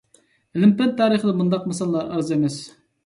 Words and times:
ئىلىم-پەن 0.57 0.95
تارىخىدا 1.01 1.33
مۇنداق 1.41 1.67
مىساللار 1.73 2.11
ئاز 2.17 2.33
ئەمەس. 2.37 2.57